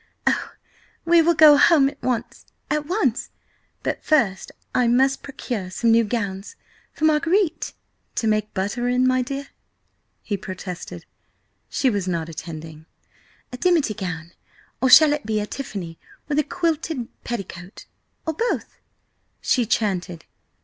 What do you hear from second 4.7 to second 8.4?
I must procure some new gowns from Marguerite!" "To